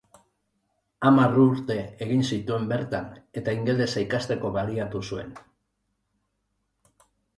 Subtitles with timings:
[1.09, 3.05] Hamar urte egin zituen bertan
[3.41, 5.37] eta ingelesa ikasteko baliatu zuen.